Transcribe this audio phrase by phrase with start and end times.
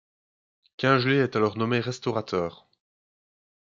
[0.77, 2.67] Kingelez est alors nommé restaurateur.